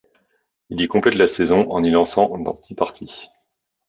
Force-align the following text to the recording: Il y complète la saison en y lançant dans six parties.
Il 0.71 0.81
y 0.81 0.87
complète 0.87 1.13
la 1.13 1.27
saison 1.27 1.69
en 1.69 1.83
y 1.83 1.91
lançant 1.91 2.35
dans 2.39 2.55
six 2.55 2.73
parties. 2.73 3.29